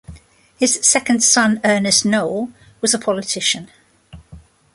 [0.57, 2.51] His second son Ernest Noel
[2.81, 3.69] was a politician.